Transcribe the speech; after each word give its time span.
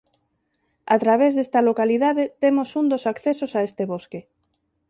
A 0.95 0.97
través 1.03 1.31
desta 1.37 1.59
localidade 1.69 2.23
temos 2.41 2.69
un 2.79 2.85
dos 2.91 3.03
accesos 3.13 3.51
a 3.53 3.61
este 3.67 3.83
bosque. 3.91 4.19